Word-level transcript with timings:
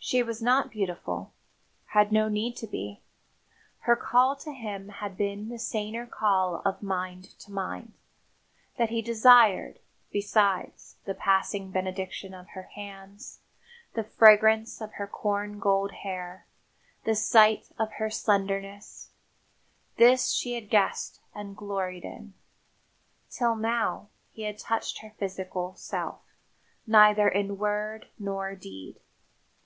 She 0.00 0.22
was 0.22 0.40
not 0.40 0.70
beautiful 0.70 1.34
had 1.86 2.12
no 2.12 2.28
need 2.30 2.56
to 2.58 2.66
be. 2.68 3.02
Her 3.80 3.96
call 3.96 4.36
to 4.36 4.52
him 4.52 4.88
had 4.88 5.18
been 5.18 5.48
the 5.50 5.58
saner 5.58 6.06
call 6.06 6.62
of 6.64 6.82
mind 6.82 7.38
to 7.40 7.52
mind. 7.52 7.92
That 8.78 8.88
he 8.88 9.02
desired, 9.02 9.80
besides, 10.10 10.96
the 11.04 11.12
passing 11.14 11.70
benediction 11.72 12.32
of 12.32 12.48
her 12.50 12.62
hands, 12.74 13.40
the 13.94 14.04
fragrance 14.04 14.80
of 14.80 14.94
her 14.94 15.06
corn 15.08 15.58
gold 15.58 15.90
hair, 15.92 16.46
the 17.04 17.16
sight 17.16 17.68
of 17.78 17.92
her 17.94 18.08
slenderness: 18.08 19.10
this 19.96 20.30
she 20.32 20.54
had 20.54 20.70
guessed 20.70 21.20
and 21.34 21.56
gloried 21.56 22.04
in. 22.04 22.32
Till 23.28 23.56
now, 23.56 24.08
he 24.30 24.42
had 24.44 24.58
touched 24.58 25.00
her 25.00 25.12
physical 25.18 25.74
self 25.74 26.20
neither 26.86 27.28
in 27.28 27.58
word 27.58 28.06
nor 28.18 28.54
deed. 28.54 29.00